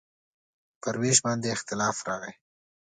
پر 0.81 0.95
وېش 1.01 1.17
باندې 1.25 1.47
اختلاف 1.55 1.95
راغی. 2.07 2.33